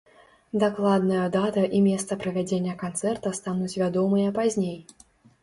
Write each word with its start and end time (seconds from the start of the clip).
Дакладная 0.61 1.25
дата 1.35 1.63
і 1.79 1.81
месца 1.89 2.17
правядзення 2.23 2.73
канцэрта 2.83 3.35
стануць 3.41 3.71
вядомыя 3.83 4.35
пазней. 4.41 4.77